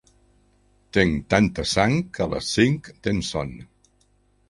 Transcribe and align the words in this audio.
Tenc 0.99 1.27
tanta 1.35 1.67
sang 1.73 1.95
que 2.17 2.25
a 2.27 2.29
les 2.35 2.51
cinc 2.57 2.93
tenc 3.09 3.33
son. 3.33 3.57